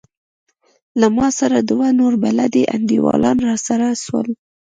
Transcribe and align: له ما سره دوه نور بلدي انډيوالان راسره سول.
له 0.99 1.07
ما 1.17 1.27
سره 1.39 1.57
دوه 1.69 1.87
نور 1.99 2.13
بلدي 2.23 2.63
انډيوالان 2.75 3.37
راسره 3.47 3.87
سول. 4.03 4.27